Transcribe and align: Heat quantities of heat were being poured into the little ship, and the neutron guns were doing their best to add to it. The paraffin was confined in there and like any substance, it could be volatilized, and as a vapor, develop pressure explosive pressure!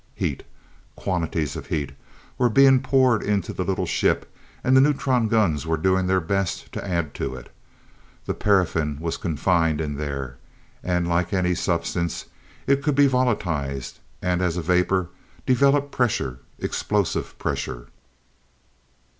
Heat 0.15 0.41
quantities 0.95 1.55
of 1.55 1.67
heat 1.67 1.91
were 2.39 2.49
being 2.49 2.79
poured 2.79 3.21
into 3.21 3.53
the 3.53 3.63
little 3.63 3.85
ship, 3.85 4.35
and 4.63 4.75
the 4.75 4.81
neutron 4.81 5.27
guns 5.27 5.67
were 5.67 5.77
doing 5.77 6.07
their 6.07 6.19
best 6.19 6.71
to 6.71 6.83
add 6.83 7.13
to 7.13 7.35
it. 7.35 7.51
The 8.25 8.33
paraffin 8.33 8.97
was 8.99 9.17
confined 9.17 9.79
in 9.79 9.97
there 9.97 10.37
and 10.83 11.07
like 11.07 11.33
any 11.33 11.53
substance, 11.53 12.25
it 12.65 12.81
could 12.81 12.95
be 12.95 13.05
volatilized, 13.07 13.99
and 14.23 14.41
as 14.41 14.57
a 14.57 14.63
vapor, 14.63 15.09
develop 15.45 15.91
pressure 15.91 16.39
explosive 16.57 17.37
pressure! 17.37 17.87